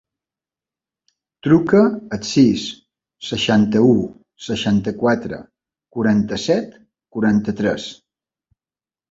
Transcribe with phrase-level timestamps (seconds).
[1.47, 1.81] Truca
[2.17, 2.63] al sis,
[3.27, 3.93] seixanta-u,
[4.47, 5.41] seixanta-quatre,
[5.99, 6.75] quaranta-set,
[7.19, 7.89] quaranta-tres.